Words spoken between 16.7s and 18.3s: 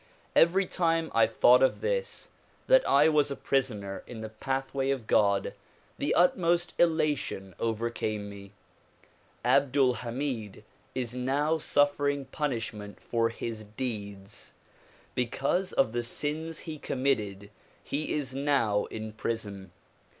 committed he